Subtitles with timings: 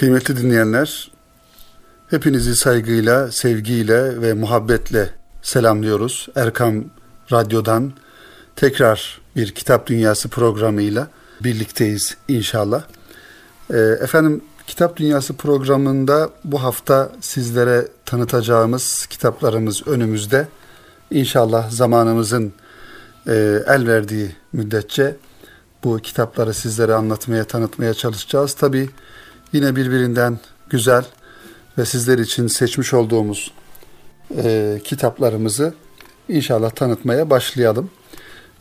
[0.00, 1.10] Kıymetli dinleyenler,
[2.10, 5.10] hepinizi saygıyla, sevgiyle ve muhabbetle
[5.42, 6.28] selamlıyoruz.
[6.36, 6.84] Erkam
[7.32, 7.92] Radyo'dan
[8.56, 11.08] tekrar bir Kitap Dünyası programıyla
[11.40, 12.82] birlikteyiz inşallah.
[13.70, 20.48] Ee, efendim Kitap Dünyası programında bu hafta sizlere tanıtacağımız kitaplarımız önümüzde.
[21.10, 22.52] İnşallah zamanımızın
[23.26, 25.16] e, el verdiği müddetçe
[25.84, 28.54] bu kitapları sizlere anlatmaya, tanıtmaya çalışacağız.
[28.54, 28.90] Tabi
[29.52, 30.38] yine birbirinden
[30.70, 31.04] güzel
[31.78, 33.52] ve sizler için seçmiş olduğumuz
[34.36, 35.74] e, kitaplarımızı
[36.28, 37.90] inşallah tanıtmaya başlayalım.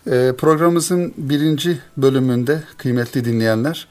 [0.08, 3.88] E, programımızın birinci bölümünde kıymetli dinleyenler,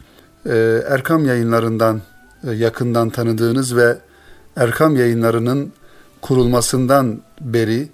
[0.47, 2.03] e, Erkam yayınlarından
[2.49, 3.99] e, yakından tanıdığınız ve
[4.57, 5.73] Erkam yayınlarının
[6.21, 7.89] kurulmasından beri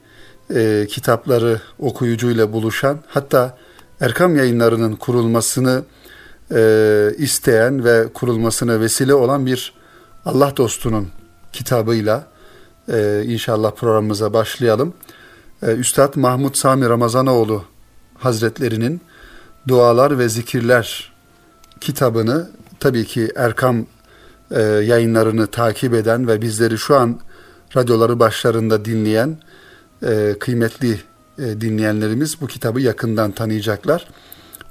[0.54, 3.58] e, kitapları okuyucuyla buluşan, hatta
[4.00, 5.82] Erkam yayınlarının kurulmasını
[6.52, 9.72] e, isteyen ve kurulmasına vesile olan bir
[10.24, 11.08] Allah dostunun
[11.52, 12.26] kitabıyla
[12.92, 14.94] e, inşallah programımıza başlayalım.
[15.62, 17.64] E, Üstad Mahmut Sami Ramazanoğlu
[18.18, 19.00] Hazretlerinin
[19.68, 21.12] Dualar ve Zikirler
[21.80, 23.86] kitabını tabii ki Erkam
[24.50, 27.20] e, yayınlarını takip eden ve bizleri şu an
[27.76, 29.38] radyoları başlarında dinleyen
[30.02, 31.00] e, kıymetli
[31.38, 34.08] e, dinleyenlerimiz bu kitabı yakından tanıyacaklar.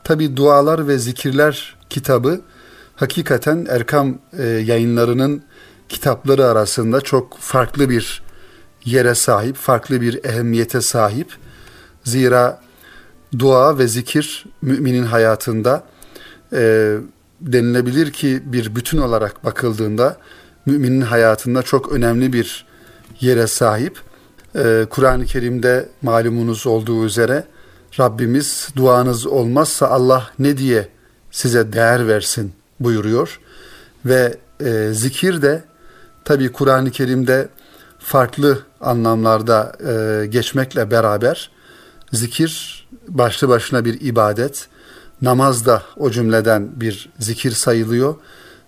[0.04, 2.42] Tabi Dualar ve Zikirler kitabı
[2.96, 5.44] hakikaten Erkam e, yayınlarının
[5.90, 8.24] kitapları arasında çok farklı bir
[8.86, 11.38] yere sahip, farklı bir ehemmiyete sahip.
[12.04, 12.62] Zira
[13.40, 15.84] dua ve zikir müminin hayatında
[16.54, 16.96] e,
[17.42, 20.18] denilebilir ki bir bütün olarak bakıldığında
[20.66, 22.66] müminin hayatında çok önemli bir
[23.20, 24.02] yere sahip.
[24.56, 27.44] Ee, Kur'an-ı Kerim'de malumunuz olduğu üzere
[28.00, 30.90] Rabbimiz duanız olmazsa Allah ne diye
[31.32, 33.40] size değer versin buyuruyor.
[34.06, 35.64] Ve e, zikir de
[36.26, 37.50] tabi Kur'an-ı Kerim'de
[38.00, 41.52] farklı anlamlarda e, geçmekle beraber
[42.12, 44.68] zikir başlı başına bir ibadet.
[45.22, 48.16] Namaz da o cümleden bir zikir sayılıyor.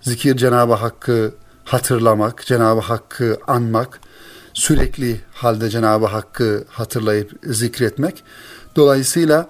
[0.01, 3.99] Zikir Cenab-ı Hakk'ı hatırlamak, Cenab-ı Hakk'ı anmak,
[4.53, 8.23] sürekli halde Cenab-ı Hakk'ı hatırlayıp zikretmek.
[8.75, 9.49] Dolayısıyla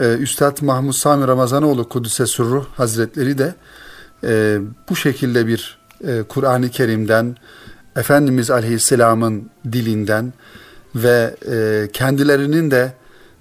[0.00, 3.54] e, Üstad Mahmud Sami Ramazanoğlu Kudüs'e Sürruh Hazretleri de
[4.24, 4.58] e,
[4.88, 7.36] bu şekilde bir e, Kur'an-ı Kerim'den,
[7.96, 10.32] Efendimiz Aleyhisselam'ın dilinden
[10.94, 12.92] ve e, kendilerinin de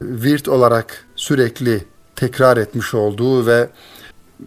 [0.02, 3.70] virt olarak sürekli tekrar etmiş olduğu ve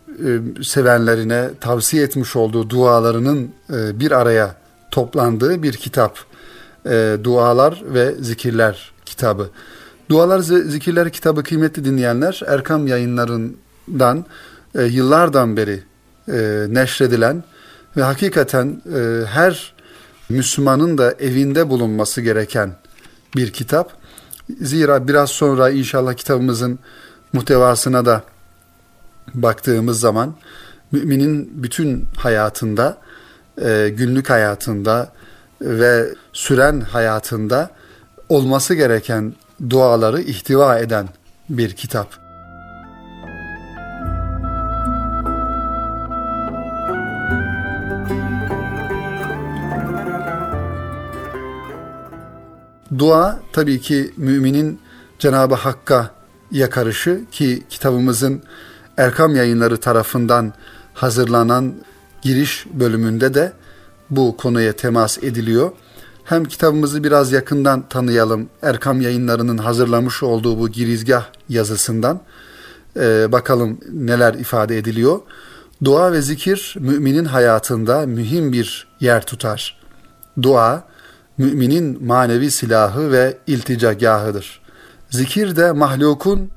[0.09, 4.57] e, sevenlerine tavsiye etmiş olduğu dualarının e, bir araya
[4.91, 6.19] toplandığı bir kitap
[6.87, 9.51] e, Dualar ve Zikirler kitabı.
[10.09, 14.25] Dualar Zikirler kitabı kıymetli dinleyenler Erkam yayınlarından
[14.75, 15.83] e, yıllardan beri
[16.29, 17.45] e, neşredilen
[17.97, 19.75] ve hakikaten e, her
[20.29, 22.77] Müslümanın da evinde bulunması gereken
[23.37, 23.93] bir kitap.
[24.61, 26.79] Zira biraz sonra inşallah kitabımızın
[27.33, 28.23] muhtevasına da
[29.35, 30.35] baktığımız zaman
[30.93, 32.99] müminin bütün hayatında,
[33.63, 35.13] e, günlük hayatında,
[35.61, 37.71] ve süren hayatında
[38.29, 39.35] olması gereken
[39.71, 41.09] duaları ihtiva eden
[41.49, 42.25] bir kitap.
[52.99, 54.81] Dua tabii ki müminin
[55.19, 56.11] Cenab-ı Hakk'a
[56.51, 58.43] yakarışı ki kitabımızın
[58.97, 60.53] Erkam yayınları tarafından
[60.95, 61.75] hazırlanan
[62.23, 63.53] giriş bölümünde de
[64.11, 65.73] bu konuya temas ediliyor.
[66.25, 68.49] Hem kitabımızı biraz yakından tanıyalım.
[68.63, 72.21] Erkam yayınlarının hazırlamış olduğu bu girizgah yazısından
[72.97, 75.21] e, bakalım neler ifade ediliyor.
[75.85, 79.81] Dua ve zikir müminin hayatında mühim bir yer tutar.
[80.43, 80.85] Dua,
[81.39, 84.61] müminin manevi silahı ve ilticagahıdır.
[85.11, 86.51] Zikir de mahlukun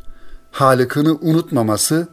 [0.52, 2.08] halikini unutmaması,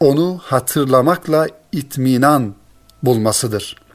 [0.00, 2.54] onu hatırlamakla itminan
[3.02, 3.85] bulmasıdır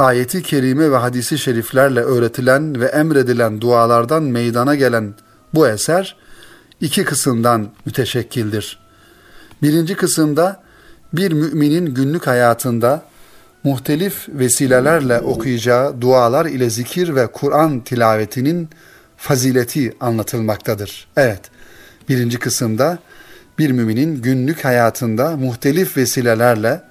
[0.00, 5.14] ayeti kerime ve hadisi şeriflerle öğretilen ve emredilen dualardan meydana gelen
[5.54, 6.16] bu eser
[6.80, 8.78] iki kısımdan müteşekkildir.
[9.62, 10.62] Birinci kısımda
[11.12, 13.02] bir müminin günlük hayatında
[13.64, 18.68] muhtelif vesilelerle okuyacağı dualar ile zikir ve Kur'an tilavetinin
[19.16, 21.08] fazileti anlatılmaktadır.
[21.16, 21.40] Evet,
[22.08, 22.98] birinci kısımda
[23.58, 26.89] bir müminin günlük hayatında muhtelif vesilelerle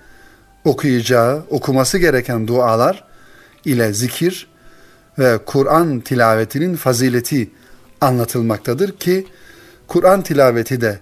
[0.69, 3.03] okuyacağı, okuması gereken dualar
[3.65, 4.47] ile zikir
[5.19, 7.51] ve Kur'an tilavetinin fazileti
[8.01, 9.27] anlatılmaktadır ki
[9.87, 10.99] Kur'an tilaveti de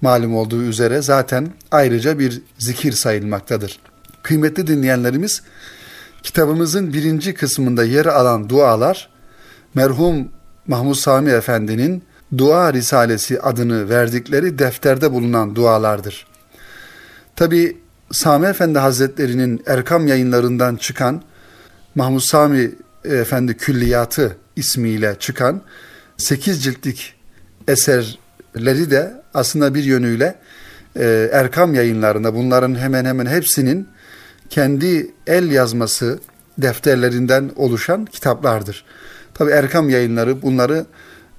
[0.00, 3.80] malum olduğu üzere zaten ayrıca bir zikir sayılmaktadır.
[4.22, 5.42] Kıymetli dinleyenlerimiz,
[6.22, 9.08] kitabımızın birinci kısmında yer alan dualar,
[9.74, 10.28] merhum
[10.66, 12.02] Mahmud Sami Efendi'nin
[12.38, 16.26] Dua Risalesi adını verdikleri defterde bulunan dualardır.
[17.36, 17.76] Tabi
[18.12, 21.22] Sami Efendi Hazretleri'nin Erkam yayınlarından çıkan
[21.94, 22.70] Mahmud Sami
[23.04, 25.62] Efendi Külliyatı ismiyle çıkan
[26.16, 27.14] 8 ciltlik
[27.68, 30.34] eserleri de aslında bir yönüyle
[30.96, 33.88] e, Erkam yayınlarında bunların hemen hemen hepsinin
[34.50, 36.18] kendi el yazması
[36.58, 38.84] defterlerinden oluşan kitaplardır.
[39.34, 40.86] Tabi Erkam yayınları bunları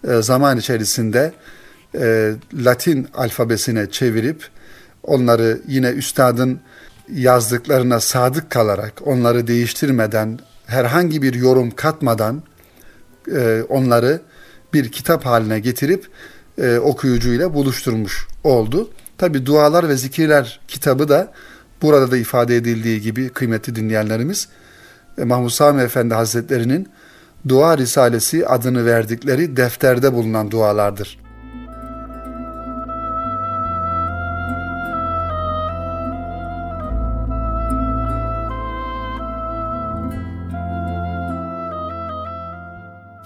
[0.07, 1.33] e, zaman içerisinde
[1.95, 4.49] e, Latin alfabesine çevirip
[5.03, 6.59] onları yine üstadın
[7.13, 12.43] yazdıklarına sadık kalarak onları değiştirmeden herhangi bir yorum katmadan
[13.35, 14.21] e, onları
[14.73, 16.07] bir kitap haline getirip
[16.57, 18.89] e, okuyucuyla buluşturmuş oldu.
[19.17, 21.33] Tabi Dualar ve Zikirler kitabı da
[21.81, 24.47] burada da ifade edildiği gibi kıymetli dinleyenlerimiz
[25.17, 26.89] e, Mahmud Sami Efendi Hazretleri'nin
[27.47, 31.20] Dua Risalesi adını verdikleri defterde bulunan dualardır.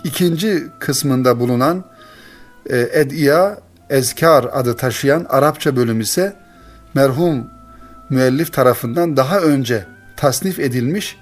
[0.06, 1.84] İkinci kısmında bulunan
[2.70, 3.58] e, Ediya
[3.90, 6.36] Ezkar adı taşıyan Arapça bölüm ise
[6.94, 7.48] merhum
[8.10, 9.86] müellif tarafından daha önce
[10.16, 11.18] tasnif edilmiş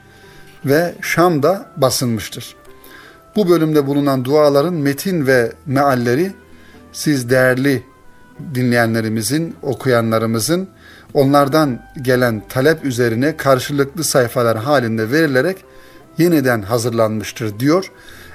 [0.65, 2.55] ve Şam'da basılmıştır.
[3.35, 6.31] Bu bölümde bulunan duaların metin ve mealleri
[6.93, 7.83] siz değerli
[8.55, 10.67] dinleyenlerimizin, okuyanlarımızın
[11.13, 15.57] onlardan gelen talep üzerine karşılıklı sayfalar halinde verilerek
[16.17, 17.91] yeniden hazırlanmıştır diyor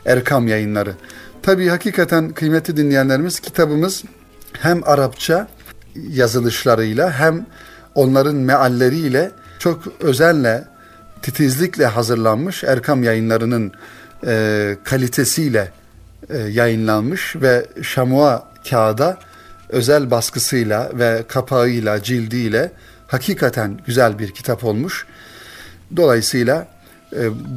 [0.07, 0.95] Erkam yayınları.
[1.43, 4.05] Tabi hakikaten kıymetli dinleyenlerimiz kitabımız
[4.53, 5.49] hem Arapça
[6.09, 7.47] yazılışlarıyla hem
[7.95, 10.65] onların mealleriyle çok özenle,
[11.23, 13.73] titizlikle hazırlanmış Erkam yayınlarının
[14.27, 15.73] e, kalitesiyle
[16.31, 19.19] e, yayınlanmış ve şamua kağıda
[19.69, 22.73] özel baskısıyla ve kapağıyla, cildiyle
[23.07, 25.07] hakikaten güzel bir kitap olmuş.
[25.97, 26.67] Dolayısıyla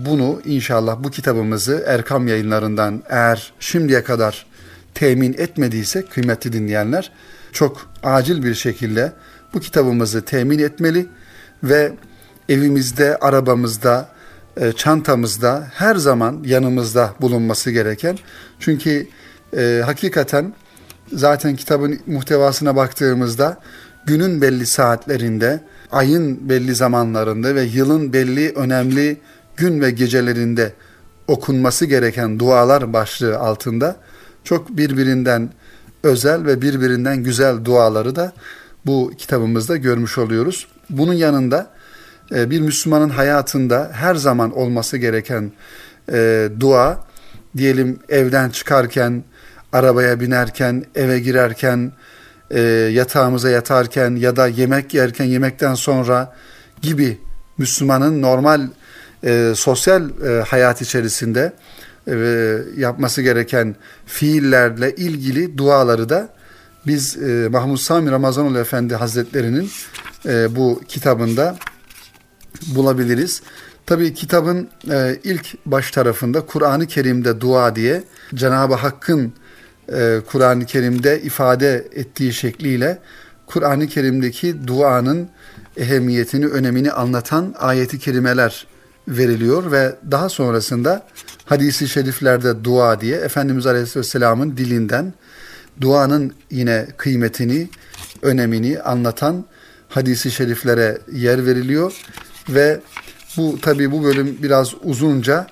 [0.06, 4.46] bunu inşallah bu kitabımızı Erkam yayınlarından eğer şimdiye kadar
[4.94, 7.12] temin etmediyse kıymetli dinleyenler
[7.52, 9.14] çok acil bir şekilde
[9.54, 11.08] bu kitabımızı temin etmeli
[11.64, 11.94] ve
[12.50, 14.10] evimizde, arabamızda,
[14.58, 18.18] e, çantamızda her zaman yanımızda bulunması gereken.
[18.60, 19.08] Çünkü
[19.58, 20.54] e, hakikaten
[21.14, 23.58] zaten kitabın muhtevasına baktığımızda
[24.06, 25.60] günün belli saatlerinde,
[25.92, 29.18] ayın belli zamanlarında ve yılın belli önemli
[29.62, 30.74] gün ve gecelerinde
[31.28, 33.96] okunması gereken dualar başlığı altında
[34.44, 35.50] çok birbirinden
[36.04, 38.34] özel ve birbirinden güzel duaları da
[38.86, 40.68] bu kitabımızda görmüş oluyoruz.
[40.90, 41.68] Bunun yanında
[42.32, 45.52] e, bir Müslümanın hayatında her zaman olması gereken
[46.12, 47.04] e, dua,
[47.58, 49.24] diyelim evden çıkarken,
[49.74, 51.92] arabaya binerken, eve girerken,
[52.52, 52.62] e,
[52.94, 56.36] yatağımıza yatarken ya da yemek yerken, yemekten sonra
[56.82, 57.18] gibi
[57.58, 58.68] Müslümanın normal
[59.24, 61.54] e, sosyal e, hayat içerisinde
[62.08, 62.14] e,
[62.78, 63.76] yapması gereken
[64.06, 66.30] fiillerle ilgili duaları da
[66.88, 69.70] biz e, Mahmud Sami Ramazanoğlu Efendi Hazretleri'nin
[70.26, 71.56] e, bu kitabında
[72.76, 73.42] bulabiliriz.
[73.86, 78.04] Tabi kitabın e, ilk baş tarafında Kur'an-ı Kerim'de dua diye
[78.36, 79.34] Cenab-ı Hakk'ın
[79.94, 83.00] e, Kur'an-ı Kerim'de ifade ettiği şekliyle
[83.46, 85.30] Kur'an-ı Kerim'deki duanın
[85.78, 88.68] ehemmiyetini, önemini anlatan ayeti kerimeler
[89.18, 91.08] veriliyor ve daha sonrasında
[91.46, 95.14] hadisi şeriflerde dua diye Efendimiz Aleyhisselam'ın dilinden
[95.82, 97.70] duanın yine kıymetini,
[98.22, 99.46] önemini anlatan
[99.90, 101.94] hadisi şeriflere yer veriliyor
[102.50, 102.80] ve
[103.38, 105.48] bu tabi bu bölüm biraz uzunca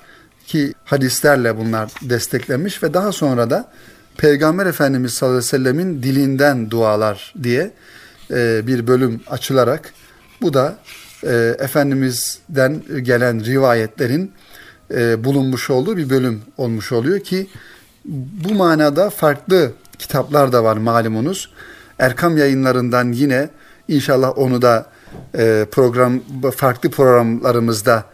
[0.47, 3.71] ki hadislerle bunlar desteklenmiş ve daha sonra da
[4.17, 7.71] Peygamber Efendimiz sallallahu aleyhi ve sellemin dilinden dualar diye
[8.31, 9.93] e, bir bölüm açılarak
[10.41, 10.77] bu da
[11.23, 14.31] e, Efendimiz'den gelen rivayetlerin
[14.93, 17.47] e, bulunmuş olduğu bir bölüm olmuş oluyor ki
[18.45, 21.51] bu manada farklı kitaplar da var malumunuz.
[21.99, 23.49] Erkam yayınlarından yine
[23.87, 24.85] inşallah onu da
[25.37, 26.19] e, program
[26.55, 28.05] farklı programlarımızda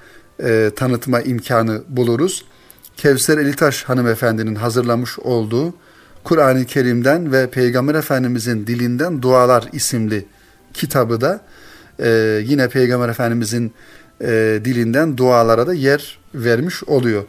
[0.43, 2.45] e, tanıtma imkanı buluruz.
[2.97, 5.73] Kevser Elitaş hanımefendinin hazırlamış olduğu
[6.23, 10.25] Kur'an-ı Kerim'den ve Peygamber Efendimizin dilinden dualar isimli
[10.73, 11.41] kitabı da
[11.99, 13.73] e, yine Peygamber Efendimizin
[14.21, 17.23] e, dilinden dualara da yer vermiş oluyor.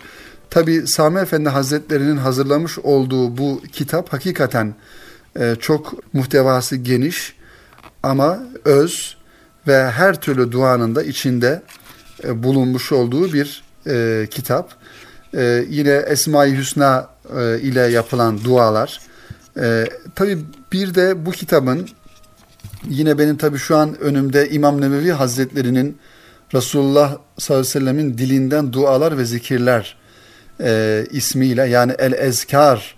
[0.51, 4.75] Tabi Sami Efendi Hazretleri'nin hazırlamış olduğu bu kitap hakikaten
[5.41, 7.37] e, çok muhtevası geniş
[8.03, 9.17] ama öz
[9.67, 11.63] ve her türlü duanın da içinde
[12.25, 14.75] e, bulunmuş olduğu bir e, kitap.
[15.35, 17.09] E, yine Esma-i Hüsna
[17.39, 19.01] e, ile yapılan dualar.
[19.61, 20.39] E, tabii
[20.73, 21.89] bir de bu kitabın
[22.91, 25.99] yine benim tabii şu an önümde İmam Nevevi Hazretleri'nin
[26.55, 29.97] Resulullah sallallahu aleyhi ve sellemin dilinden dualar ve zikirler
[30.61, 32.97] e, ismiyle yani El Ezkar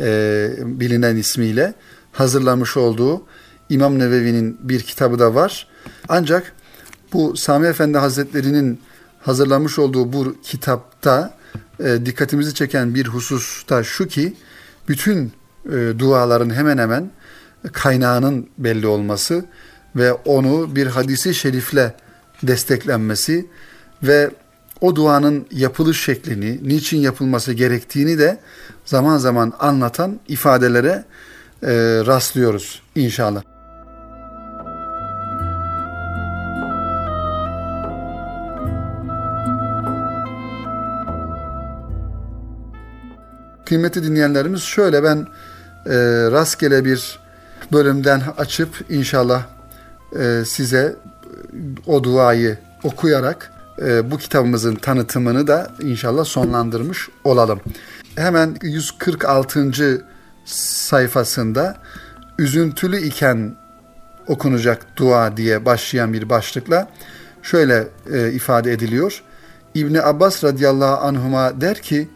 [0.00, 1.74] e, bilinen ismiyle
[2.12, 3.22] hazırlamış olduğu
[3.68, 5.66] İmam Nevevi'nin bir kitabı da var.
[6.08, 6.52] Ancak
[7.12, 8.80] bu Sami Efendi Hazretleri'nin
[9.20, 11.34] hazırlamış olduğu bu kitapta
[11.84, 14.34] e, dikkatimizi çeken bir husus da şu ki
[14.88, 15.32] bütün
[15.66, 17.10] e, duaların hemen hemen
[17.72, 19.44] kaynağının belli olması
[19.96, 21.94] ve onu bir hadisi şerifle
[22.42, 23.46] desteklenmesi
[24.02, 24.30] ve
[24.80, 28.38] o duanın yapılış şeklini, niçin yapılması gerektiğini de
[28.84, 31.04] zaman zaman anlatan ifadelere
[31.62, 31.72] e,
[32.06, 33.42] rastlıyoruz inşallah.
[43.66, 45.16] Kıymetli dinleyenlerimiz şöyle ben
[45.86, 45.96] e,
[46.30, 47.21] rastgele bir
[47.72, 49.42] bölümden açıp inşallah
[50.18, 50.96] e, size
[51.86, 53.52] o duayı okuyarak
[53.82, 57.60] e, bu kitabımızın tanıtımını da inşallah sonlandırmış olalım.
[58.16, 60.04] Hemen 146.
[60.44, 61.76] sayfasında
[62.38, 63.56] üzüntülü iken
[64.26, 66.88] okunacak dua diye başlayan bir başlıkla
[67.42, 69.22] şöyle e, ifade ediliyor.
[69.74, 72.08] İbni Abbas radıyallahu anhuma der ki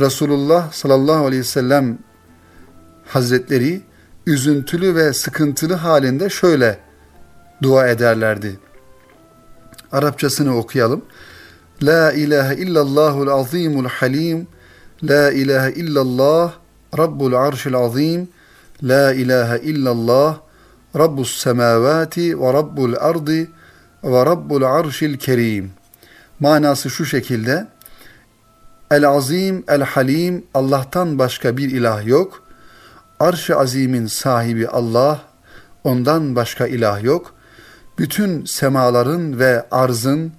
[0.00, 1.98] Resulullah sallallahu aleyhi ve sellem
[3.06, 3.82] hazretleri
[4.26, 6.78] üzüntülü ve sıkıntılı halinde şöyle
[7.62, 8.58] dua ederlerdi.
[9.92, 11.04] Arapçasını okuyalım.
[11.82, 14.46] La ilahe illallahul azimul halim.
[15.02, 16.52] La ilahe illallah
[16.98, 18.28] Rabbul arşil azim.
[18.82, 20.38] La ilahe illallah
[20.96, 23.48] Rabbus semavati ve Rabbul ardı
[24.04, 25.70] ve Rabbul arşil kerim.
[26.40, 27.66] Manası şu şekilde.
[28.90, 32.45] El azim, el halim, Allah'tan başka bir ilah yok.
[33.20, 35.20] Arş-ı azimin sahibi Allah,
[35.84, 37.34] ondan başka ilah yok
[37.98, 40.32] bütün semaların ve arzın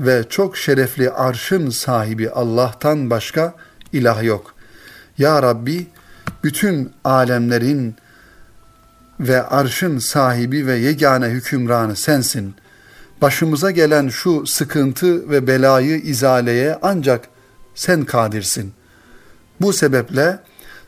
[0.00, 3.54] ve çok şerefli arşın sahibi Allah'tan başka
[3.92, 4.54] ilah yok.
[5.18, 5.86] Ya Rabbi
[6.44, 7.96] bütün alemlerin
[9.20, 12.54] ve arşın sahibi ve yegane hükümranı sensin.
[13.22, 17.28] Başımıza gelen şu sıkıntı ve belayı izaleye ancak
[17.74, 18.72] sen kadirsin.
[19.60, 20.38] Bu sebeple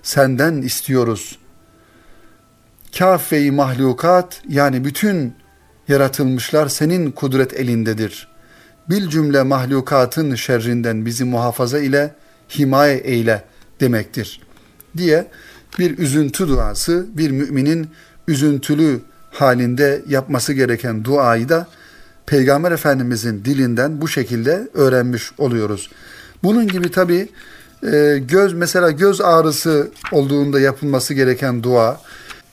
[0.05, 1.39] senden istiyoruz.
[2.99, 5.35] Kafeyi mahlukat yani bütün
[5.89, 8.29] yaratılmışlar senin kudret elindedir.
[8.91, 12.15] Bil cümle mahlukatın şerrinden bizi muhafaza ile
[12.59, 13.45] himaye eyle
[13.81, 14.41] demektir.
[14.97, 15.27] Diye
[15.79, 17.91] bir üzüntü duası, bir müminin
[18.29, 21.67] üzüntülü halinde yapması gereken duayı da
[22.27, 25.91] Peygamber Efendimizin dilinden bu şekilde öğrenmiş oluyoruz.
[26.43, 27.29] Bunun gibi tabi
[27.93, 32.01] e, göz mesela göz ağrısı olduğunda yapılması gereken dua,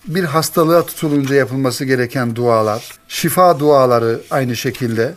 [0.07, 5.13] bir hastalığa tutulunca yapılması gereken dualar, şifa duaları aynı şekilde,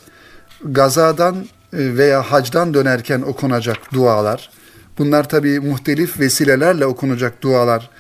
[0.64, 1.36] gazadan
[1.72, 4.50] e, veya hacdan dönerken okunacak dualar,
[4.98, 7.90] bunlar tabi muhtelif vesilelerle okunacak dualar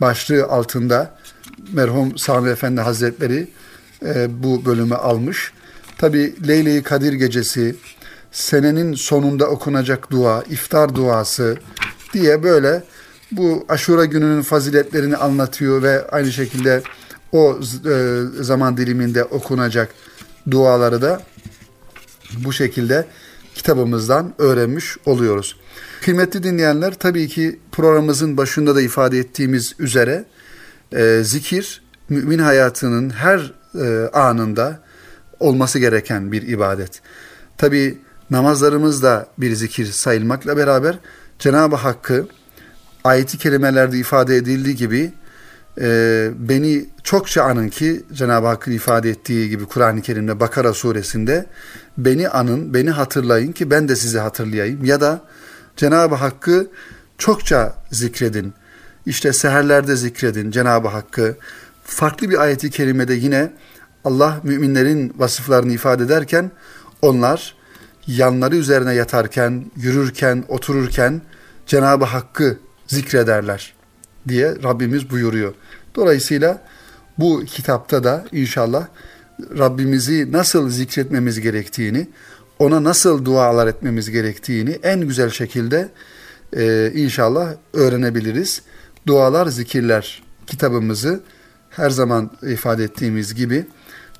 [0.00, 1.14] başlığı altında
[1.72, 3.48] merhum Sami Efendi Hazretleri
[4.04, 5.52] e, bu bölümü almış.
[5.98, 7.76] Tabi Leyle-i Kadir gecesi,
[8.32, 11.56] senenin sonunda okunacak dua, iftar duası
[12.12, 12.84] diye böyle
[13.32, 16.82] bu aşura gününün faziletlerini anlatıyor ve aynı şekilde
[17.32, 19.94] o e, zaman diliminde okunacak
[20.50, 21.22] duaları da
[22.44, 23.06] bu şekilde
[23.54, 25.56] kitabımızdan öğrenmiş oluyoruz.
[26.02, 30.24] Kıymetli dinleyenler tabii ki programımızın başında da ifade ettiğimiz üzere
[30.92, 34.80] e, zikir mümin hayatının her e, anında
[35.40, 37.00] olması gereken bir ibadet.
[37.58, 37.98] Tabii
[38.30, 40.98] namazlarımız da bir zikir sayılmakla beraber
[41.38, 42.26] Cenab-ı Hakk'ı
[43.04, 45.12] ayeti kelimelerde ifade edildiği gibi
[45.80, 51.46] e, beni çokça anın ki Cenab-ı Hakk'ın ifade ettiği gibi Kur'an-ı Kerim'de Bakara suresinde
[51.98, 55.20] beni anın, beni hatırlayın ki ben de sizi hatırlayayım ya da
[55.76, 56.70] Cenab-ı Hakk'ı
[57.18, 58.54] çokça zikredin.
[59.06, 61.36] İşte seherlerde zikredin Cenab-ı Hakk'ı.
[61.84, 63.52] Farklı bir ayeti kerimede yine
[64.04, 66.50] Allah müminlerin vasıflarını ifade ederken
[67.02, 67.59] onlar
[68.06, 71.22] yanları üzerine yatarken, yürürken, otururken
[71.66, 73.74] Cenab-ı Hakk'ı zikrederler
[74.28, 75.54] diye Rabbimiz buyuruyor.
[75.94, 76.62] Dolayısıyla
[77.18, 78.86] bu kitapta da inşallah
[79.58, 82.08] Rabbimizi nasıl zikretmemiz gerektiğini,
[82.58, 85.88] ona nasıl dualar etmemiz gerektiğini en güzel şekilde
[86.56, 88.62] e, inşallah öğrenebiliriz.
[89.06, 91.20] Dualar, zikirler kitabımızı
[91.70, 93.66] her zaman ifade ettiğimiz gibi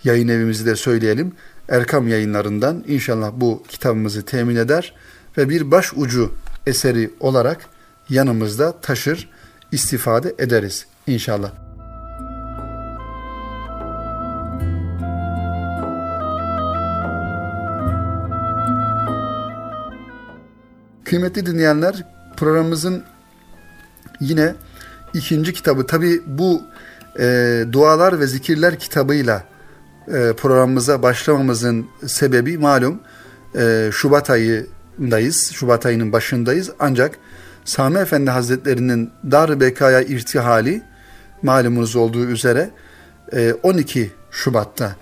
[0.04, 1.32] yayın evimizi de söyleyelim.
[1.68, 4.94] Erkam yayınlarından inşallah bu kitabımızı temin eder
[5.38, 6.34] ve bir baş ucu
[6.66, 7.66] eseri olarak
[8.08, 9.28] yanımızda taşır,
[9.72, 11.52] istifade ederiz inşallah.
[21.04, 23.04] Kıymetli dinleyenler programımızın
[24.20, 24.54] yine
[25.14, 26.62] ikinci kitabı tabi bu
[27.18, 29.44] e, dualar ve zikirler kitabıyla e,
[30.36, 33.00] programımıza başlamamızın sebebi malum
[33.58, 35.50] e, Şubat ayındayız.
[35.52, 36.70] Şubat ayının başındayız.
[36.78, 37.18] Ancak
[37.64, 40.82] Sami Efendi Hazretleri'nin Dar-ı Bekaya irtihali
[41.42, 42.70] malumunuz olduğu üzere
[43.32, 44.96] e, 12 Şubat'ta.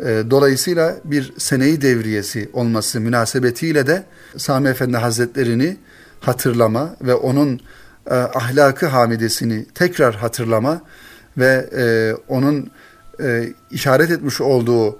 [0.00, 4.04] E, dolayısıyla bir seneyi devriyesi olması münasebetiyle de
[4.36, 5.76] Sami Efendi Hazretlerini
[6.20, 7.60] hatırlama ve onun
[8.10, 10.82] e, ahlakı hamidesini tekrar hatırlama
[11.38, 12.70] ve e, onun
[13.22, 14.98] e, işaret etmiş olduğu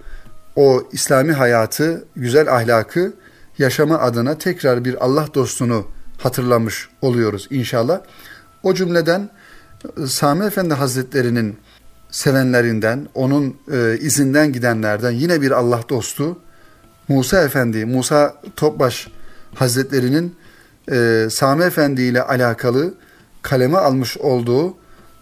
[0.57, 3.13] o İslami hayatı, güzel ahlakı
[3.59, 5.87] yaşama adına tekrar bir Allah dostunu
[6.19, 8.01] hatırlamış oluyoruz inşallah.
[8.63, 9.31] O cümleden
[10.03, 11.59] e, Sami Efendi Hazretleri'nin
[12.11, 16.39] sevenlerinden, onun e, izinden gidenlerden yine bir Allah dostu
[17.09, 19.09] Musa Efendi, Musa Topbaş
[19.55, 20.37] Hazretleri'nin
[20.93, 22.95] e, Sami Efendi ile alakalı
[23.43, 24.75] kaleme almış olduğu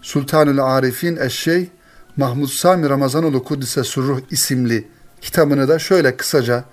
[0.02, 1.71] Sultanül Arifin Eşşey
[2.18, 4.88] Mahmud Sami Ramazanoğlu Kudüs'e Surruh isimli
[5.20, 6.64] kitabını da şöyle kısaca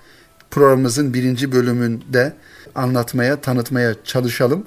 [0.51, 2.33] programımızın birinci bölümünde
[2.75, 4.65] anlatmaya, tanıtmaya çalışalım.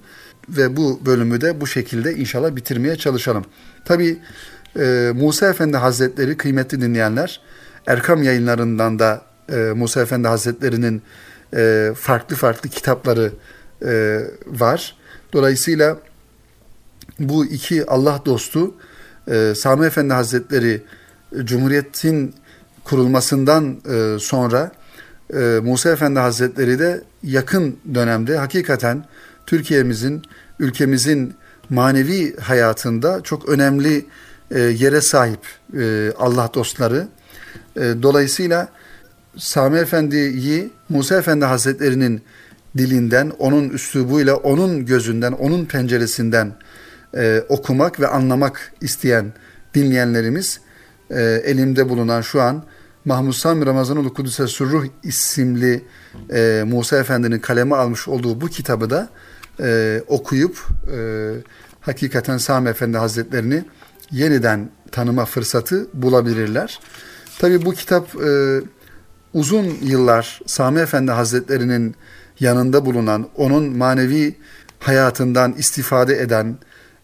[0.49, 3.45] Ve bu bölümü de bu şekilde inşallah bitirmeye çalışalım.
[3.85, 4.19] Tabi
[4.79, 7.41] e, Musa Efendi Hazretleri kıymetli dinleyenler,
[7.87, 11.03] Erkam yayınlarından da e, Musa Efendi Hazretleri'nin
[11.57, 13.33] e, farklı farklı kitapları
[13.85, 14.97] e, var.
[15.33, 15.99] Dolayısıyla
[17.19, 18.75] bu iki Allah dostu
[19.31, 20.83] e, Sami Efendi Hazretleri
[21.45, 22.35] Cumhuriyet'in
[22.85, 24.73] kurulmasından e, sonra
[25.35, 29.05] e, Musa Efendi Hazretleri de yakın dönemde hakikaten
[29.47, 30.23] Türkiye'mizin,
[30.59, 31.35] ülkemizin
[31.71, 34.07] manevi hayatında çok önemli
[34.51, 35.41] e, yere sahip
[35.79, 37.09] e, Allah dostları.
[37.77, 38.69] E, dolayısıyla
[39.37, 42.23] Sami Efendi'yi Musa Efendi Hazretleri'nin
[42.79, 46.53] dilinden, onun üslubuyla, onun gözünden, onun penceresinden
[47.17, 49.33] e, okumak ve anlamak isteyen
[49.75, 50.61] dinleyenlerimiz
[51.11, 52.65] e, elimde bulunan şu an
[53.05, 55.85] Mahmud Sami Ramazanoğlu Kudüs'e Surruh isimli
[56.33, 59.09] e, Musa Efendi'nin kaleme almış olduğu bu kitabı da
[59.61, 60.99] e, okuyup e,
[61.81, 63.65] hakikaten Sami Efendi Hazretlerini
[64.11, 66.81] yeniden tanıma fırsatı bulabilirler.
[67.39, 68.61] Tabi bu kitap e,
[69.35, 71.95] uzun yıllar Sami Efendi Hazretlerinin
[72.41, 74.37] yanında bulunan, onun manevi
[74.79, 76.59] hayatından istifade eden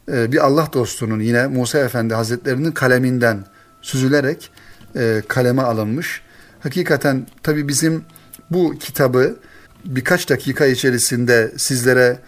[0.08, 3.44] bir Allah dostunun yine Musa Efendi Hazretlerinin kaleminden
[3.82, 4.50] süzülerek
[4.96, 6.22] e, kaleme alınmış.
[6.60, 8.04] Hakikaten tabi bizim
[8.50, 9.36] bu kitabı
[9.84, 12.18] birkaç dakika içerisinde sizlere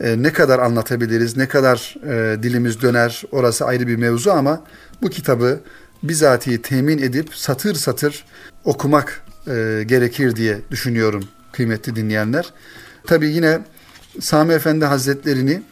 [0.00, 4.62] e, ne kadar anlatabiliriz, ne kadar e, dilimiz döner orası ayrı bir mevzu ama
[5.02, 5.60] bu kitabı
[6.02, 8.24] bizatihi temin edip satır satır
[8.64, 12.52] okumak e, gerekir diye düşünüyorum kıymetli dinleyenler.
[13.06, 13.60] Tabi yine
[14.20, 15.62] Sami Efendi Hazretlerini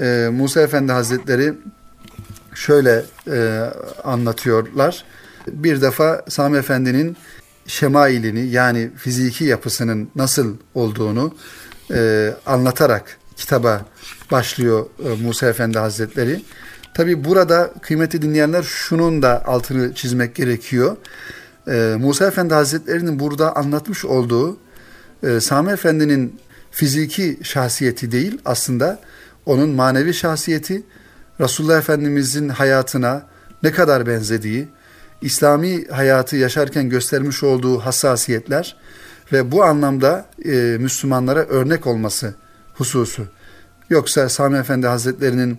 [0.00, 1.54] e, Musa Efendi Hazretleri
[2.54, 3.64] şöyle e,
[4.04, 5.04] anlatıyorlar.
[5.46, 7.16] Bir defa Sami Efendi'nin
[7.66, 11.34] şemailini yani fiziki yapısının nasıl olduğunu
[11.92, 13.84] e, anlatarak kitaba
[14.30, 16.42] başlıyor e, Musa Efendi Hazretleri.
[16.94, 20.96] Tabi burada kıymeti dinleyenler şunun da altını çizmek gerekiyor.
[21.68, 24.56] E, Musa Efendi Hazretleri'nin burada anlatmış olduğu
[25.22, 28.98] e, Sami Efendi'nin fiziki şahsiyeti değil aslında
[29.48, 30.82] onun manevi şahsiyeti
[31.40, 33.22] Resulullah Efendimizin hayatına
[33.62, 34.68] ne kadar benzediği,
[35.22, 38.76] İslami hayatı yaşarken göstermiş olduğu hassasiyetler
[39.32, 42.34] ve bu anlamda e, Müslümanlara örnek olması
[42.74, 43.26] hususu.
[43.90, 45.58] Yoksa Sami Efendi Hazretleri'nin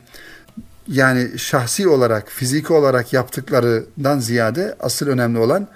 [0.87, 5.67] yani şahsi olarak, fiziki olarak yaptıklarından ziyade asıl önemli olan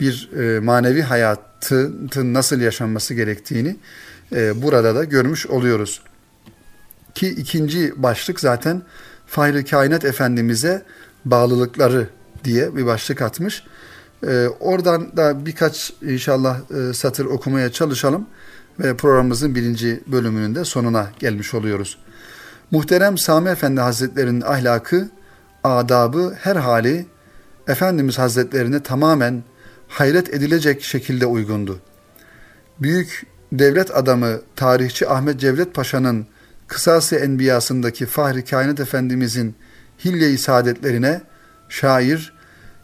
[0.00, 3.76] bir e, manevi hayatın nasıl yaşanması gerektiğini
[4.32, 6.00] e, burada da görmüş oluyoruz.
[7.18, 8.82] Ki ikinci başlık zaten
[9.26, 10.82] Fahri Kainat Efendimiz'e
[11.24, 12.08] bağlılıkları
[12.44, 13.62] diye bir başlık atmış.
[14.26, 18.26] E, oradan da birkaç inşallah e, satır okumaya çalışalım
[18.80, 21.98] ve programımızın birinci bölümünün de sonuna gelmiş oluyoruz.
[22.70, 25.08] Muhterem Sami Efendi Hazretlerinin ahlakı,
[25.64, 27.06] adabı, her hali
[27.68, 29.42] Efendimiz Hazretlerine tamamen
[29.88, 31.78] hayret edilecek şekilde uygundu.
[32.78, 36.26] Büyük devlet adamı tarihçi Ahmet Cevdet Paşa'nın
[36.68, 39.56] Kısası Enbiyasındaki Fahri Kainat Efendimizin
[40.04, 41.20] hilye-i saadetlerine
[41.68, 42.32] şair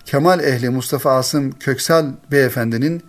[0.05, 3.03] Kemal ehli Mustafa Asım Köksal Beyefendinin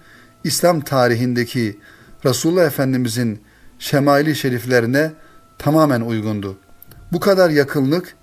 [0.44, 1.80] İslam tarihindeki
[2.26, 3.42] Resulullah Efendimizin
[3.80, 5.12] şemaili şeriflerine
[5.58, 6.58] tamamen uygundu.
[7.12, 8.16] Bu kadar yakınlık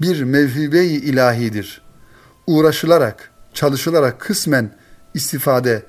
[0.00, 1.82] bir mevhibe-i ilahidir.
[2.46, 4.70] Uğraşılarak, çalışılarak kısmen
[5.14, 5.82] istifade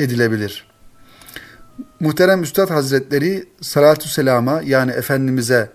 [0.00, 0.68] edilebilir.
[2.00, 5.70] Muhterem Üstad Hazretleri salatü selama yani Efendimiz'e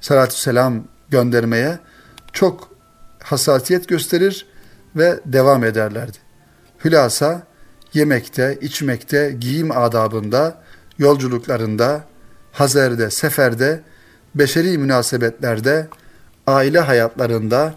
[0.00, 1.78] salatü selam göndermeye
[2.32, 2.68] çok
[3.22, 4.46] hassasiyet gösterir
[4.96, 6.18] ve devam ederlerdi.
[6.84, 7.42] Hülasa
[7.94, 10.58] yemekte, içmekte, giyim adabında,
[10.98, 12.04] yolculuklarında,
[12.52, 13.80] hazerde, seferde,
[14.34, 15.88] beşeri münasebetlerde,
[16.46, 17.74] aile hayatlarında,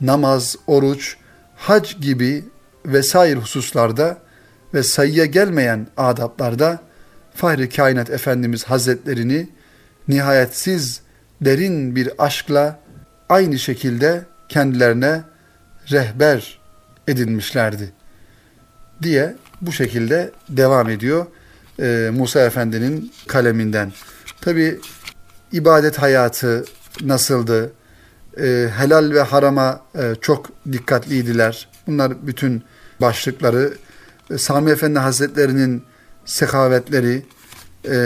[0.00, 1.16] namaz, oruç,
[1.56, 2.44] hac gibi
[2.86, 4.18] vesaire hususlarda
[4.74, 6.87] ve sayıya gelmeyen adaplarda
[7.38, 9.48] Fahri Kainat Efendimiz Hazretlerini
[10.08, 11.00] nihayetsiz
[11.40, 12.80] derin bir aşkla
[13.28, 15.22] aynı şekilde kendilerine
[15.90, 16.58] rehber
[17.08, 17.92] edinmişlerdi
[19.02, 21.26] diye bu şekilde devam ediyor
[21.80, 23.92] e, Musa Efendi'nin kaleminden.
[24.40, 24.80] Tabi
[25.52, 26.64] ibadet hayatı
[27.00, 27.72] nasıldı?
[28.40, 31.68] E, helal ve harama e, çok dikkatliydiler.
[31.86, 32.62] Bunlar bütün
[33.00, 33.74] başlıkları.
[34.30, 35.82] E, Sami Efendi Hazretleri'nin
[36.28, 37.22] sekavetleri
[37.84, 37.98] e,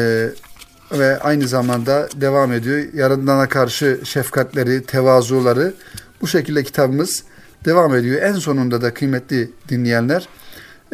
[0.93, 2.85] ve aynı zamanda devam ediyor.
[2.95, 5.75] Yaradana karşı şefkatleri, tevazuları
[6.21, 7.23] bu şekilde kitabımız
[7.65, 8.23] devam ediyor.
[8.23, 10.29] En sonunda da kıymetli dinleyenler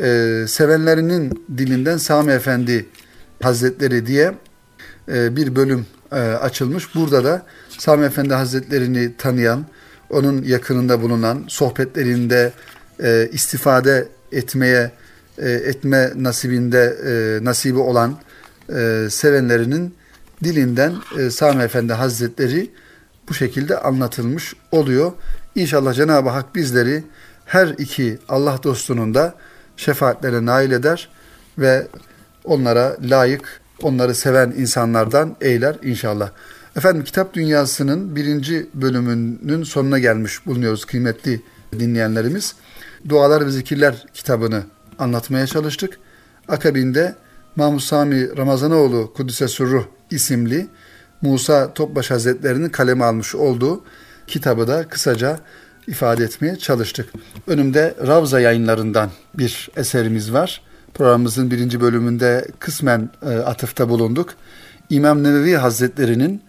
[0.03, 2.87] e, sevenlerinin dilinden Sami Efendi
[3.43, 4.35] Hazretleri diye
[5.09, 6.95] e, bir bölüm e, açılmış.
[6.95, 7.43] Burada da
[7.79, 9.67] Sami Efendi Hazretlerini tanıyan,
[10.11, 12.53] onun yakınında bulunan, sohbetlerinde
[13.03, 14.91] e, istifade etmeye
[15.39, 18.19] e, etme nasibinde e, nasibi olan
[18.77, 19.95] e, sevenlerinin
[20.45, 22.71] dilinden e, Sami Efendi Hazretleri
[23.29, 25.13] bu şekilde anlatılmış oluyor.
[25.55, 27.05] İnşallah Cenab-ı Hak bizleri
[27.47, 29.35] her iki Allah dostunun da
[29.77, 31.09] şefaatlere nail eder
[31.59, 31.87] ve
[32.45, 36.31] onlara layık, onları seven insanlardan eyler inşallah.
[36.77, 42.55] Efendim kitap dünyasının birinci bölümünün sonuna gelmiş bulunuyoruz kıymetli dinleyenlerimiz.
[43.09, 44.63] Dualar ve Zikirler kitabını
[44.99, 45.99] anlatmaya çalıştık.
[46.49, 47.15] Akabinde
[47.57, 50.67] Mahmud Sami Ramazanoğlu Kudüs'e Surruh isimli
[51.23, 53.85] Musa Topbaş Hazretleri'nin kaleme almış olduğu
[54.27, 55.41] kitabı da kısaca
[55.87, 57.09] ifade etmeye çalıştık.
[57.47, 60.63] Önümde Ravza yayınlarından bir eserimiz var.
[60.95, 64.35] Programımızın birinci bölümünde kısmen e, atıfta bulunduk.
[64.91, 66.43] İmam Nevevi Hazretleri'nin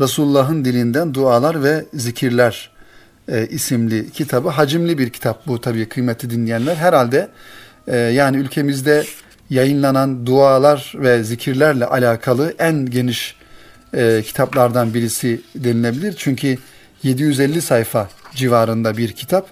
[0.00, 2.70] Resulullah'ın dilinden dualar ve zikirler
[3.28, 4.48] e, isimli kitabı.
[4.48, 6.76] Hacimli bir kitap bu tabii kıymetli dinleyenler.
[6.76, 7.28] Herhalde
[7.86, 9.04] e, yani ülkemizde
[9.50, 13.36] yayınlanan dualar ve zikirlerle alakalı en geniş
[13.94, 16.14] e, kitaplardan birisi denilebilir.
[16.18, 16.58] Çünkü
[17.02, 19.48] 750 sayfa civarında bir kitap.